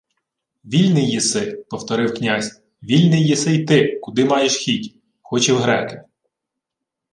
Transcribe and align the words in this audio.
—Вільний 0.65 1.11
єси,— 1.11 1.65
повторив 1.69 2.13
князь.— 2.13 2.63
Вільний 2.83 3.27
єси 3.27 3.55
йти, 3.55 3.99
куди 4.01 4.25
маєш 4.25 4.55
хіть. 4.55 4.95
Хоч 5.21 5.49
і 5.49 5.51
в 5.53 5.57
греки. 5.57 6.03